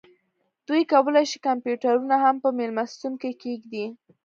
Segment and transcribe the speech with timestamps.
[0.67, 3.85] دوی کولی شي کمپیوټرونه هم په میلمستون کې کیږدي